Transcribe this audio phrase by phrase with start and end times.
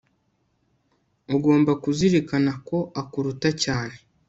[1.35, 3.95] ugomba kuzirikana ko akuruta cyane